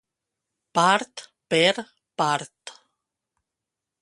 [0.77, 1.23] Part
[1.55, 1.75] per
[2.23, 2.75] part.